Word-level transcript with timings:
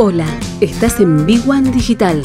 Hola, 0.00 0.38
estás 0.60 1.00
en 1.00 1.26
Big 1.26 1.40
One 1.50 1.72
Digital. 1.72 2.22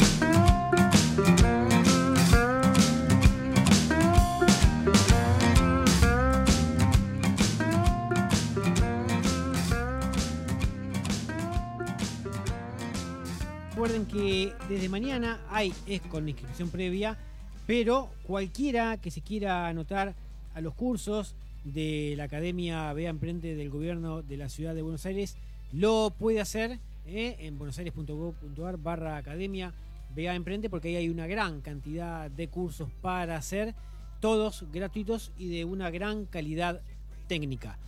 Recuerden 13.70 14.06
que 14.06 14.52
desde 14.68 14.88
mañana 14.88 15.40
hay 15.50 15.74
es 15.88 16.00
con 16.02 16.28
inscripción 16.28 16.70
previa, 16.70 17.18
pero 17.66 18.08
cualquiera 18.22 18.98
que 18.98 19.10
se 19.10 19.20
quiera 19.20 19.66
anotar 19.66 20.14
a 20.54 20.60
los 20.60 20.74
cursos 20.74 21.34
de 21.64 22.14
la 22.16 22.22
Academia 22.22 22.92
Vea 22.92 23.10
Emprende 23.10 23.56
del 23.56 23.68
Gobierno 23.70 24.22
de 24.22 24.36
la 24.36 24.48
Ciudad 24.48 24.76
de 24.76 24.82
Buenos 24.82 25.04
Aires 25.06 25.36
lo 25.72 26.14
puede 26.16 26.40
hacer 26.40 26.78
eh, 27.06 27.36
en 27.40 27.58
buenosaires.gov.ar 27.58 28.76
barra 28.78 29.16
academia 29.16 29.74
Vea 30.14 30.34
Emprende 30.34 30.70
porque 30.70 30.88
ahí 30.88 30.96
hay 30.96 31.08
una 31.08 31.26
gran 31.26 31.60
cantidad 31.60 32.30
de 32.30 32.48
cursos 32.48 32.90
para 33.00 33.36
hacer, 33.36 33.74
todos 34.20 34.64
gratuitos 34.72 35.32
y 35.36 35.48
de 35.48 35.64
una 35.64 35.90
gran 35.90 36.26
calidad 36.26 36.80
técnica. 37.26 37.78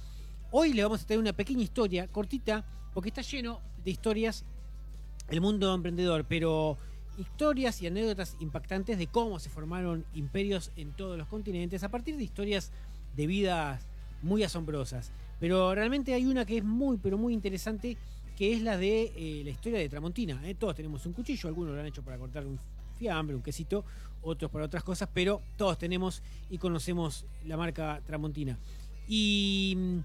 Hoy 0.51 0.73
le 0.73 0.83
vamos 0.83 1.03
a 1.03 1.07
tener 1.07 1.21
una 1.21 1.33
pequeña 1.33 1.63
historia 1.63 2.09
cortita 2.09 2.65
porque 2.93 3.11
está 3.11 3.23
lleno 3.23 3.61
de 3.85 3.91
historias 3.91 4.45
el 5.29 5.41
mundo 5.41 5.75
emprendedor, 5.75 6.25
pero 6.29 6.79
historias 7.19 7.81
y 7.83 7.87
anécdotas 7.87 8.37
impactantes 8.41 8.99
de 8.99 9.07
cómo 9.07 9.39
se 9.39 9.51
formaron 9.51 10.05
imperios 10.15 10.71
en 10.77 10.93
todos 10.93 11.19
los 11.19 11.27
continentes 11.27 11.83
a 11.83 11.89
partir 11.89 12.17
de 12.17 12.25
historias 12.25 12.71
de 13.17 13.27
vidas 13.27 13.87
muy 14.23 14.43
asombrosas. 14.43 15.13
Pero 15.41 15.75
realmente 15.75 16.15
hay 16.15 16.27
una 16.27 16.45
que 16.45 16.59
es 16.59 16.65
muy, 16.65 16.99
pero 16.99 17.19
muy 17.19 17.35
interesante, 17.35 17.97
que 18.37 18.53
es 18.53 18.63
la 18.63 18.77
de 18.77 19.13
eh, 19.17 19.43
la 19.45 19.51
historia 19.51 19.79
de 19.79 19.89
Tramontina. 19.89 20.41
¿eh? 20.47 20.55
Todos 20.55 20.77
tenemos 20.77 21.05
un 21.07 21.15
cuchillo, 21.15 21.49
algunos 21.49 21.75
lo 21.75 21.81
han 21.81 21.87
hecho 21.87 22.03
para 22.03 22.19
cortar 22.19 22.47
un 22.47 22.59
fiambre, 22.99 23.35
un 23.35 23.43
quesito, 23.43 23.85
otros 24.23 24.51
para 24.51 24.67
otras 24.67 24.85
cosas, 24.85 25.09
pero 25.13 25.43
todos 25.57 25.79
tenemos 25.79 26.23
y 26.51 26.59
conocemos 26.59 27.25
la 27.47 27.57
marca 27.57 28.03
Tramontina. 28.05 28.59
Y 29.09 29.75
mm, 29.77 29.99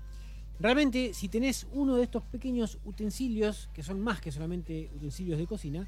realmente, 0.62 1.14
si 1.14 1.28
tenés 1.28 1.68
uno 1.74 1.98
de 1.98 2.04
estos 2.04 2.24
pequeños 2.24 2.80
utensilios, 2.86 3.70
que 3.74 3.84
son 3.84 4.00
más 4.00 4.22
que 4.22 4.32
solamente 4.32 4.90
utensilios 4.96 5.38
de 5.38 5.46
cocina, 5.46 5.88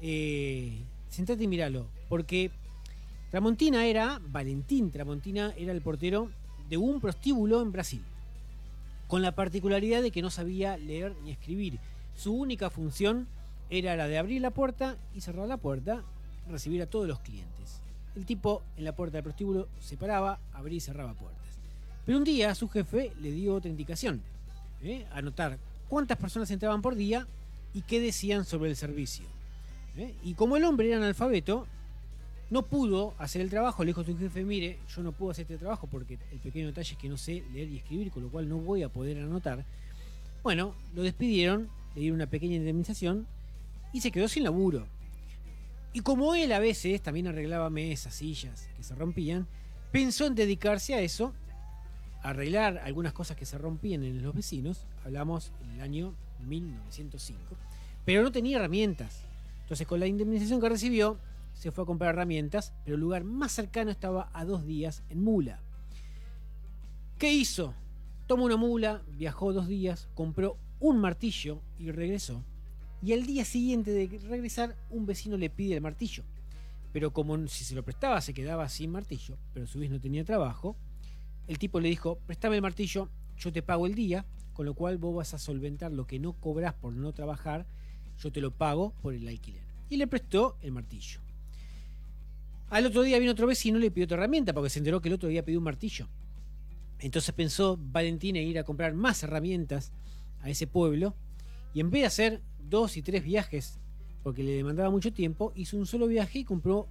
eh, 0.00 0.84
sentate 1.08 1.44
y 1.44 1.48
míralo, 1.48 1.88
porque 2.08 2.52
Tramontina 3.30 3.86
era, 3.86 4.20
Valentín 4.24 4.90
Tramontina 4.90 5.52
era 5.56 5.72
el 5.72 5.82
portero 5.82 6.30
de 6.68 6.76
un 6.76 7.00
prostíbulo 7.00 7.60
en 7.60 7.72
Brasil, 7.72 8.04
con 9.12 9.20
la 9.20 9.32
particularidad 9.32 10.00
de 10.00 10.10
que 10.10 10.22
no 10.22 10.30
sabía 10.30 10.78
leer 10.78 11.14
ni 11.22 11.32
escribir. 11.32 11.78
Su 12.16 12.32
única 12.32 12.70
función 12.70 13.28
era 13.68 13.94
la 13.94 14.08
de 14.08 14.16
abrir 14.16 14.40
la 14.40 14.52
puerta 14.52 14.96
y 15.14 15.20
cerrar 15.20 15.46
la 15.46 15.58
puerta, 15.58 16.02
recibir 16.48 16.80
a 16.80 16.86
todos 16.86 17.06
los 17.06 17.20
clientes. 17.20 17.82
El 18.16 18.24
tipo 18.24 18.62
en 18.78 18.86
la 18.86 18.96
puerta 18.96 19.18
del 19.18 19.24
prostíbulo 19.24 19.68
se 19.80 19.98
paraba, 19.98 20.38
abría 20.54 20.78
y 20.78 20.80
cerraba 20.80 21.12
puertas. 21.12 21.42
Pero 22.06 22.16
un 22.16 22.24
día 22.24 22.54
su 22.54 22.70
jefe 22.70 23.12
le 23.20 23.32
dio 23.32 23.54
otra 23.54 23.68
indicación, 23.68 24.22
¿eh? 24.82 25.04
anotar 25.12 25.58
cuántas 25.90 26.16
personas 26.16 26.50
entraban 26.50 26.80
por 26.80 26.94
día 26.94 27.26
y 27.74 27.82
qué 27.82 28.00
decían 28.00 28.46
sobre 28.46 28.70
el 28.70 28.76
servicio. 28.76 29.26
¿eh? 29.98 30.14
Y 30.22 30.32
como 30.32 30.56
el 30.56 30.64
hombre 30.64 30.88
era 30.88 30.96
analfabeto, 30.96 31.66
no 32.52 32.66
pudo 32.66 33.14
hacer 33.16 33.40
el 33.40 33.48
trabajo, 33.48 33.82
le 33.82 33.88
dijo 33.88 34.02
a 34.02 34.04
su 34.04 34.18
jefe, 34.18 34.44
mire, 34.44 34.78
yo 34.94 35.02
no 35.02 35.12
puedo 35.12 35.30
hacer 35.30 35.44
este 35.44 35.56
trabajo 35.56 35.86
porque 35.86 36.18
el 36.30 36.38
pequeño 36.38 36.66
detalle 36.66 36.92
es 36.92 36.98
que 36.98 37.08
no 37.08 37.16
sé 37.16 37.42
leer 37.50 37.70
y 37.70 37.78
escribir, 37.78 38.10
con 38.10 38.22
lo 38.22 38.28
cual 38.28 38.46
no 38.46 38.58
voy 38.58 38.82
a 38.82 38.90
poder 38.90 39.18
anotar. 39.20 39.64
Bueno, 40.42 40.74
lo 40.94 41.02
despidieron, 41.02 41.70
le 41.94 42.02
dieron 42.02 42.16
una 42.16 42.26
pequeña 42.26 42.56
indemnización 42.56 43.26
y 43.94 44.02
se 44.02 44.12
quedó 44.12 44.28
sin 44.28 44.44
laburo. 44.44 44.86
Y 45.94 46.00
como 46.00 46.34
él 46.34 46.52
a 46.52 46.58
veces 46.58 47.00
también 47.00 47.26
arreglaba 47.26 47.70
mesas, 47.70 48.16
sillas 48.16 48.68
que 48.76 48.82
se 48.82 48.94
rompían, 48.96 49.46
pensó 49.90 50.26
en 50.26 50.34
dedicarse 50.34 50.94
a 50.94 51.00
eso, 51.00 51.32
arreglar 52.22 52.82
algunas 52.84 53.14
cosas 53.14 53.34
que 53.34 53.46
se 53.46 53.56
rompían 53.56 54.04
en 54.04 54.22
los 54.22 54.34
vecinos, 54.34 54.84
hablamos 55.06 55.52
en 55.62 55.70
el 55.70 55.80
año 55.80 56.14
1905, 56.46 57.40
pero 58.04 58.22
no 58.22 58.30
tenía 58.30 58.58
herramientas. 58.58 59.22
Entonces 59.62 59.86
con 59.86 60.00
la 60.00 60.06
indemnización 60.06 60.60
que 60.60 60.68
recibió, 60.68 61.16
se 61.62 61.70
fue 61.70 61.84
a 61.84 61.86
comprar 61.86 62.12
herramientas, 62.16 62.74
pero 62.84 62.96
el 62.96 63.00
lugar 63.00 63.22
más 63.22 63.52
cercano 63.52 63.92
estaba 63.92 64.30
a 64.32 64.44
dos 64.44 64.66
días 64.66 65.04
en 65.10 65.22
mula. 65.22 65.60
¿Qué 67.18 67.32
hizo? 67.32 67.72
Tomó 68.26 68.46
una 68.46 68.56
mula, 68.56 69.02
viajó 69.16 69.52
dos 69.52 69.68
días, 69.68 70.08
compró 70.14 70.58
un 70.80 70.98
martillo 70.98 71.62
y 71.78 71.92
regresó. 71.92 72.42
Y 73.00 73.12
al 73.12 73.26
día 73.26 73.44
siguiente 73.44 73.92
de 73.92 74.08
regresar, 74.28 74.76
un 74.90 75.06
vecino 75.06 75.36
le 75.36 75.50
pide 75.50 75.76
el 75.76 75.80
martillo. 75.80 76.24
Pero 76.92 77.12
como 77.12 77.46
si 77.46 77.62
se 77.62 77.76
lo 77.76 77.84
prestaba, 77.84 78.20
se 78.20 78.34
quedaba 78.34 78.68
sin 78.68 78.90
martillo, 78.90 79.38
pero 79.54 79.68
su 79.68 79.78
vez 79.78 79.88
no 79.88 80.00
tenía 80.00 80.24
trabajo, 80.24 80.76
el 81.46 81.60
tipo 81.60 81.78
le 81.78 81.90
dijo, 81.90 82.18
préstame 82.26 82.56
el 82.56 82.62
martillo, 82.62 83.08
yo 83.36 83.52
te 83.52 83.62
pago 83.62 83.86
el 83.86 83.94
día, 83.94 84.26
con 84.52 84.66
lo 84.66 84.74
cual 84.74 84.98
vos 84.98 85.14
vas 85.14 85.32
a 85.32 85.38
solventar 85.38 85.92
lo 85.92 86.08
que 86.08 86.18
no 86.18 86.32
cobras 86.32 86.74
por 86.74 86.92
no 86.92 87.12
trabajar, 87.12 87.68
yo 88.18 88.32
te 88.32 88.40
lo 88.40 88.50
pago 88.50 88.94
por 89.00 89.14
el 89.14 89.28
alquiler. 89.28 89.62
Y 89.88 89.96
le 89.96 90.08
prestó 90.08 90.56
el 90.60 90.72
martillo. 90.72 91.21
Al 92.72 92.86
otro 92.86 93.02
día 93.02 93.18
vino 93.18 93.32
otro 93.32 93.46
vecino 93.46 93.76
y 93.76 93.82
le 93.82 93.90
pidió 93.90 94.06
otra 94.06 94.16
herramienta 94.16 94.54
porque 94.54 94.70
se 94.70 94.78
enteró 94.78 95.02
que 95.02 95.10
el 95.10 95.14
otro 95.14 95.28
día 95.28 95.44
pidió 95.44 95.58
un 95.58 95.64
martillo. 95.64 96.08
Entonces 97.00 97.34
pensó 97.34 97.76
Valentín 97.78 98.34
en 98.36 98.48
ir 98.48 98.58
a 98.58 98.64
comprar 98.64 98.94
más 98.94 99.22
herramientas 99.22 99.92
a 100.40 100.48
ese 100.48 100.66
pueblo 100.66 101.14
y 101.74 101.80
en 101.80 101.90
vez 101.90 102.00
de 102.00 102.06
hacer 102.06 102.42
dos 102.70 102.96
y 102.96 103.02
tres 103.02 103.24
viajes 103.24 103.78
porque 104.22 104.42
le 104.42 104.52
demandaba 104.52 104.88
mucho 104.88 105.12
tiempo, 105.12 105.52
hizo 105.54 105.76
un 105.76 105.84
solo 105.84 106.06
viaje 106.06 106.38
y 106.38 106.44
compró 106.44 106.88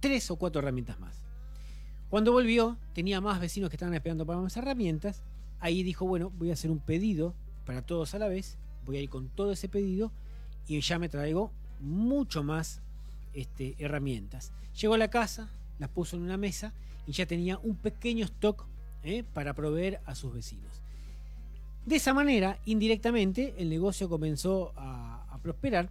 tres 0.00 0.30
o 0.30 0.36
cuatro 0.36 0.62
herramientas 0.62 0.98
más. 0.98 1.22
Cuando 2.08 2.32
volvió, 2.32 2.78
tenía 2.94 3.20
más 3.20 3.38
vecinos 3.38 3.68
que 3.68 3.76
estaban 3.76 3.92
esperando 3.92 4.24
para 4.24 4.40
más 4.40 4.56
herramientas. 4.56 5.22
Ahí 5.60 5.82
dijo, 5.82 6.06
bueno, 6.06 6.30
voy 6.30 6.48
a 6.48 6.54
hacer 6.54 6.70
un 6.70 6.80
pedido 6.80 7.34
para 7.66 7.82
todos 7.82 8.14
a 8.14 8.18
la 8.18 8.28
vez. 8.28 8.56
Voy 8.86 8.96
a 8.96 9.02
ir 9.02 9.10
con 9.10 9.28
todo 9.28 9.52
ese 9.52 9.68
pedido 9.68 10.10
y 10.66 10.80
ya 10.80 10.98
me 10.98 11.10
traigo 11.10 11.52
mucho 11.80 12.42
más 12.42 12.80
este, 13.34 13.74
herramientas. 13.78 14.52
Llegó 14.80 14.94
a 14.94 14.98
la 14.98 15.08
casa, 15.08 15.50
las 15.78 15.90
puso 15.90 16.16
en 16.16 16.22
una 16.22 16.36
mesa 16.36 16.72
y 17.06 17.12
ya 17.12 17.26
tenía 17.26 17.58
un 17.58 17.76
pequeño 17.76 18.24
stock 18.24 18.66
¿eh? 19.02 19.24
para 19.34 19.54
proveer 19.54 20.00
a 20.06 20.14
sus 20.14 20.32
vecinos. 20.32 20.82
De 21.84 21.96
esa 21.96 22.14
manera, 22.14 22.58
indirectamente, 22.64 23.54
el 23.58 23.68
negocio 23.68 24.08
comenzó 24.08 24.72
a, 24.76 25.26
a 25.30 25.38
prosperar 25.38 25.90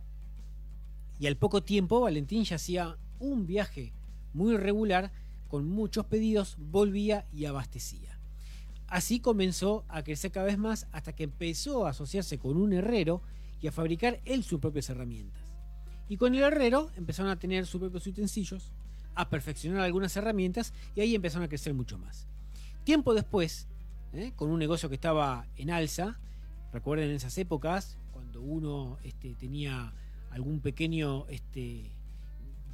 y 1.20 1.28
al 1.28 1.36
poco 1.36 1.62
tiempo 1.62 2.00
Valentín 2.00 2.44
ya 2.46 2.56
hacía 2.56 2.98
un 3.20 3.46
viaje 3.46 3.94
muy 4.34 4.58
regular 4.58 5.12
con 5.48 5.68
muchos 5.68 6.06
pedidos, 6.06 6.56
volvía 6.58 7.28
y 7.34 7.46
abastecía. 7.46 8.18
Así 8.88 9.20
comenzó 9.20 9.86
a 9.88 10.04
crecer 10.04 10.32
cada 10.32 10.48
vez 10.48 10.58
más 10.58 10.88
hasta 10.92 11.14
que 11.14 11.24
empezó 11.24 11.86
a 11.86 11.92
asociarse 11.92 12.40
con 12.40 12.58
un 12.58 12.74
herrero 12.74 13.22
y 13.62 13.68
a 13.68 13.72
fabricar 13.72 14.20
él 14.26 14.44
sus 14.44 14.60
propias 14.60 14.90
herramientas. 14.90 15.41
Y 16.12 16.18
con 16.18 16.36
el 16.36 16.44
herrero 16.44 16.92
empezaron 16.98 17.32
a 17.32 17.40
tener 17.40 17.66
sus 17.66 17.80
propios 17.80 18.06
utensilios, 18.06 18.74
a 19.16 19.30
perfeccionar 19.30 19.80
algunas 19.80 20.14
herramientas 20.18 20.74
y 20.94 21.00
ahí 21.00 21.16
empezaron 21.16 21.46
a 21.46 21.48
crecer 21.48 21.74
mucho 21.74 21.98
más. 21.98 22.28
Tiempo 22.84 23.14
después, 23.14 23.70
¿eh? 24.12 24.34
con 24.36 24.50
un 24.50 24.60
negocio 24.60 24.90
que 24.90 24.96
estaba 24.96 25.48
en 25.56 25.72
alza, 25.72 26.20
recuerden 26.74 27.12
en 27.12 27.16
esas 27.16 27.38
épocas, 27.38 27.98
cuando 28.12 28.42
uno 28.42 28.98
este, 29.04 29.36
tenía 29.36 29.94
algún 30.32 30.60
pequeño, 30.60 31.28
este, 31.30 31.90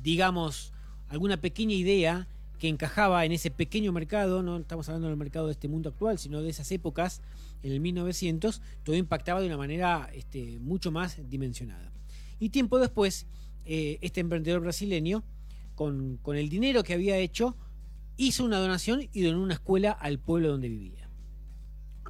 digamos, 0.01 0.73
alguna 1.07 1.37
pequeña 1.37 1.75
idea 1.75 2.27
que 2.57 2.69
encajaba 2.69 3.23
en 3.23 3.33
ese 3.33 3.51
pequeño 3.51 3.91
mercado, 3.91 4.41
no 4.41 4.57
estamos 4.57 4.89
hablando 4.89 5.09
del 5.09 5.17
mercado 5.17 5.45
de 5.45 5.51
este 5.51 5.67
mundo 5.67 5.89
actual, 5.89 6.17
sino 6.17 6.41
de 6.41 6.49
esas 6.49 6.71
épocas, 6.71 7.21
en 7.61 7.71
el 7.71 7.81
1900, 7.81 8.63
todo 8.83 8.95
impactaba 8.95 9.41
de 9.41 9.45
una 9.45 9.57
manera 9.57 10.09
este, 10.11 10.57
mucho 10.57 10.89
más 10.89 11.19
dimensionada. 11.29 11.91
Y 12.39 12.49
tiempo 12.49 12.79
después, 12.79 13.27
eh, 13.65 13.97
este 14.01 14.21
emprendedor 14.21 14.61
brasileño, 14.61 15.23
con, 15.75 16.17
con 16.17 16.37
el 16.37 16.49
dinero 16.49 16.83
que 16.83 16.93
había 16.93 17.17
hecho, 17.17 17.55
hizo 18.17 18.43
una 18.43 18.59
donación 18.59 19.07
y 19.13 19.21
donó 19.21 19.41
una 19.41 19.53
escuela 19.53 19.91
al 19.91 20.19
pueblo 20.19 20.49
donde 20.49 20.69
vivía. 20.69 21.09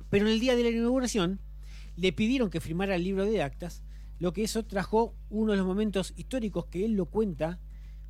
Pero 0.09 0.25
en 0.25 0.31
el 0.31 0.39
día 0.39 0.56
de 0.56 0.63
la 0.63 0.69
inauguración, 0.69 1.39
le 1.97 2.13
pidieron 2.13 2.50
que 2.50 2.62
firmara 2.62 2.95
el 2.95 3.03
libro 3.03 3.25
de 3.25 3.41
actas, 3.41 3.83
lo 4.19 4.33
que 4.33 4.44
eso 4.44 4.65
trajo 4.65 5.15
uno 5.29 5.51
de 5.51 5.57
los 5.57 5.68
momentos 5.68 6.13
históricos 6.15 6.65
que 6.68 6.85
él 6.85 6.94
lo 6.94 7.07
cuenta 7.07 7.59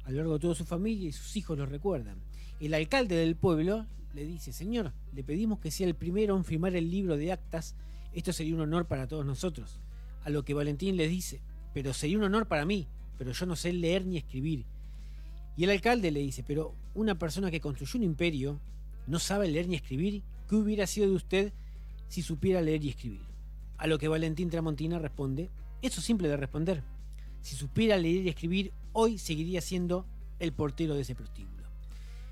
a 0.04 0.12
lo 0.12 0.18
largo 0.18 0.34
de 0.34 0.40
toda 0.40 0.56
su 0.56 0.66
familia 0.66 1.10
y 1.10 1.12
sus 1.12 1.36
hijos 1.36 1.58
lo 1.58 1.66
recuerdan. 1.66 2.22
El 2.60 2.74
alcalde 2.74 3.16
del 3.16 3.36
pueblo 3.36 3.86
le 4.14 4.26
dice, 4.26 4.54
señor, 4.54 4.94
le 5.14 5.24
pedimos 5.24 5.60
que 5.60 5.72
sea 5.72 5.88
el 5.88 5.96
primero 5.96 6.38
en 6.38 6.46
firmar 6.46 6.76
el 6.76 6.90
libro 6.90 7.18
de 7.18 7.32
actas, 7.32 7.76
esto 8.14 8.32
sería 8.32 8.56
un 8.56 8.62
honor 8.62 8.88
para 8.88 9.08
todos 9.08 9.26
nosotros. 9.26 9.80
A 10.24 10.30
lo 10.30 10.44
que 10.44 10.54
Valentín 10.54 10.96
le 10.96 11.08
dice, 11.08 11.42
pero 11.74 11.94
sería 11.94 12.18
un 12.18 12.24
honor 12.24 12.48
para 12.48 12.66
mí, 12.66 12.88
pero 13.18 13.32
yo 13.32 13.46
no 13.46 13.56
sé 13.56 13.74
leer 13.74 14.06
ni 14.06 14.18
escribir. 14.18 14.66
Y 15.56 15.64
el 15.64 15.72
alcalde 15.72 16.12
le 16.12 16.20
dice, 16.20 16.44
pero 16.46 16.76
una 16.94 17.18
persona 17.18 17.50
que 17.50 17.62
construyó 17.62 17.98
un 17.98 18.04
imperio 18.04 18.60
no 19.08 19.20
sabe 19.20 19.48
leer 19.48 19.68
ni 19.68 19.76
escribir, 19.76 20.22
¿qué 20.48 20.56
hubiera 20.56 20.86
sido 20.86 21.08
de 21.08 21.16
usted 21.16 21.54
si 22.08 22.22
supiera 22.22 22.62
leer 22.62 22.84
y 22.84 22.90
escribir? 22.90 23.22
A 23.78 23.88
lo 23.88 23.98
que 23.98 24.08
Valentín 24.08 24.50
Tramontina 24.50 25.00
responde, 25.00 25.50
Eso 25.82 26.02
simple 26.02 26.28
de 26.28 26.38
responder. 26.38 26.84
Si 27.42 27.56
supiera 27.56 27.98
leer 27.98 28.26
y 28.26 28.30
escribir, 28.30 28.74
hoy 28.94 29.18
seguiría 29.18 29.62
siendo 29.62 30.06
el 30.40 30.54
portero 30.54 30.96
de 30.96 31.02
ese 31.02 31.16
prostíbulo. 31.16 31.64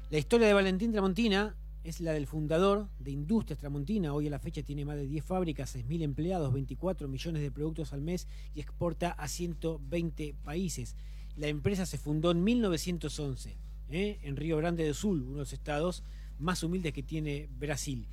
La 0.09 0.17
historia 0.17 0.47
de 0.47 0.53
Valentín 0.53 0.91
Tramontina 0.91 1.55
es 1.85 2.01
la 2.01 2.13
del 2.13 2.25
fundador 2.25 2.89
de 2.97 3.11
Industrias 3.11 3.59
Tramontina. 3.59 4.11
Hoy 4.11 4.25
a 4.25 4.31
la 4.31 4.39
fecha 4.39 4.63
tiene 4.63 4.85
más 4.85 4.95
de 4.95 5.05
10 5.05 5.23
fábricas, 5.23 5.75
6.000 5.75 6.01
empleados, 6.01 6.51
24 6.51 7.07
millones 7.07 7.43
de 7.43 7.51
productos 7.51 7.93
al 7.93 8.01
mes 8.01 8.27
y 8.55 8.59
exporta 8.59 9.11
a 9.11 9.27
120 9.27 10.33
países. 10.43 10.95
La 11.37 11.47
empresa 11.47 11.85
se 11.85 11.99
fundó 11.99 12.31
en 12.31 12.43
1911 12.43 13.55
¿eh? 13.89 14.19
en 14.23 14.35
Río 14.35 14.57
Grande 14.57 14.87
do 14.87 14.95
Sul, 14.95 15.21
uno 15.21 15.33
de 15.33 15.39
los 15.39 15.53
estados 15.53 16.01
más 16.39 16.63
humildes 16.63 16.91
que 16.91 17.03
tiene 17.03 17.47
Brasil. 17.55 18.07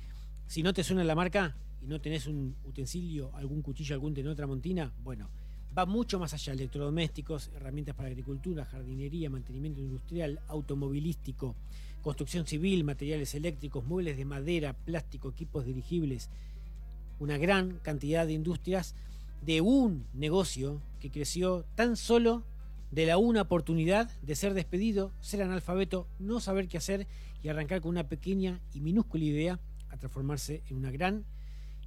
Si 0.45 0.61
no 0.61 0.71
te 0.71 0.83
suena 0.83 1.03
la 1.03 1.15
marca 1.15 1.57
y 1.81 1.87
no 1.87 1.99
tenés 1.99 2.27
un 2.27 2.55
utensilio, 2.65 3.35
algún 3.35 3.63
cuchillo, 3.63 3.95
algún 3.95 4.13
tenor 4.13 4.35
Tramontina, 4.35 4.93
bueno, 5.03 5.31
va 5.77 5.85
mucho 5.85 6.19
más 6.19 6.33
allá. 6.33 6.53
Electrodomésticos, 6.53 7.49
herramientas 7.55 7.95
para 7.95 8.09
agricultura, 8.09 8.65
jardinería, 8.65 9.29
mantenimiento 9.29 9.81
industrial, 9.81 10.39
automovilístico, 10.47 11.55
construcción 12.01 12.45
civil, 12.45 12.83
materiales 12.83 13.33
eléctricos, 13.35 13.85
muebles 13.85 14.17
de 14.17 14.25
madera, 14.25 14.73
plástico, 14.73 15.29
equipos 15.29 15.65
dirigibles. 15.65 16.29
Una 17.19 17.37
gran 17.37 17.79
cantidad 17.79 18.27
de 18.27 18.33
industrias 18.33 18.95
de 19.41 19.61
un 19.61 20.05
negocio 20.13 20.81
que 20.99 21.09
creció 21.09 21.65
tan 21.75 21.95
solo 21.95 22.43
de 22.91 23.05
la 23.05 23.17
una 23.17 23.41
oportunidad 23.41 24.11
de 24.21 24.35
ser 24.35 24.53
despedido, 24.53 25.11
ser 25.19 25.41
analfabeto, 25.41 26.07
no 26.19 26.39
saber 26.39 26.67
qué 26.67 26.77
hacer 26.77 27.07
y 27.41 27.49
arrancar 27.49 27.81
con 27.81 27.89
una 27.89 28.07
pequeña 28.07 28.61
y 28.73 28.81
minúscula 28.81 29.23
idea 29.23 29.59
a 29.89 29.97
transformarse 29.97 30.61
en 30.69 30.77
una 30.77 30.91
gran 30.91 31.25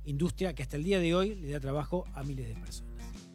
industria 0.05 0.55
que 0.55 0.63
hasta 0.63 0.77
el 0.77 0.85
día 0.85 0.99
de 0.99 1.15
hoy 1.15 1.35
le 1.35 1.51
da 1.51 1.61
trabajo 1.61 2.05
a 2.15 2.23
miles 2.25 2.49
de 2.49 2.55
personas. 2.55 3.26